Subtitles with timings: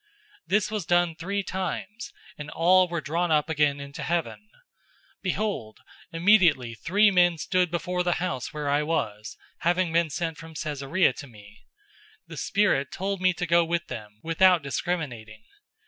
[0.47, 4.39] 011:010 This was done three times, and all were drawn up again into heaven.
[5.17, 5.79] 011:011 Behold,
[6.11, 11.13] immediately three men stood before the house where I was, having been sent from Caesarea
[11.13, 11.67] to me.
[12.23, 15.43] 011:012 The Spirit told me to go with them, without discriminating.